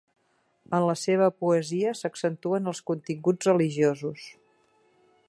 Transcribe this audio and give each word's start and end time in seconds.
En 0.77 0.85
la 0.91 0.95
seva 1.01 1.27
poesia 1.43 1.93
s'accentuen 1.99 2.71
els 2.73 2.83
continguts 2.91 3.51
religiosos. 3.53 4.29